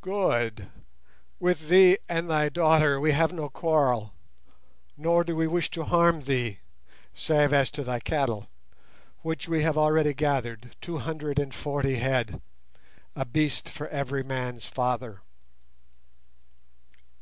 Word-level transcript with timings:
"Good! 0.00 0.68
With 1.38 1.68
thee 1.68 1.98
and 2.08 2.30
thy 2.30 2.48
daughter 2.48 2.98
we 2.98 3.12
have 3.12 3.34
no 3.34 3.50
quarrel, 3.50 4.14
nor 4.96 5.24
do 5.24 5.36
we 5.36 5.46
wish 5.46 5.70
to 5.72 5.84
harm 5.84 6.22
thee, 6.22 6.60
save 7.14 7.52
as 7.52 7.70
to 7.72 7.84
thy 7.84 8.00
cattle, 8.00 8.46
which 9.20 9.46
we 9.46 9.60
have 9.60 9.76
already 9.76 10.14
gathered, 10.14 10.74
two 10.80 10.96
hundred 11.00 11.38
and 11.38 11.54
forty 11.54 11.96
head—a 11.96 13.24
beast 13.26 13.68
for 13.68 13.86
every 13.88 14.22
man's 14.22 14.64
father." 14.64 15.20